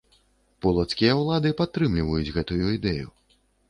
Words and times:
Полацкія 0.65 1.13
ўлады 1.21 1.53
падтрымліваюць 1.61 2.33
гэтую 2.35 2.63
ідэю. 2.81 3.07